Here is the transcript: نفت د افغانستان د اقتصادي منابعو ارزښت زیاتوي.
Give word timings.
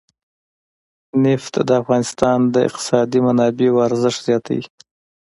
نفت 1.23 1.53
د 1.67 1.69
افغانستان 1.81 2.37
د 2.53 2.55
اقتصادي 2.67 3.19
منابعو 3.27 3.83
ارزښت 3.87 4.19
زیاتوي. 4.27 4.65